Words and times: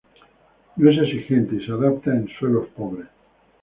No 0.77 0.89
es 0.89 0.97
exigente 0.97 1.57
y 1.57 1.63
se 1.63 1.71
adapta 1.71 2.09
en 2.09 2.27
suelos 2.29 2.67
pobres. 2.69 3.05